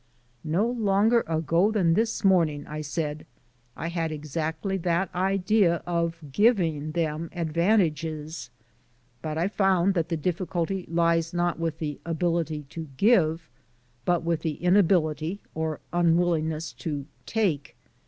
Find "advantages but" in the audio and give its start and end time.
7.35-9.37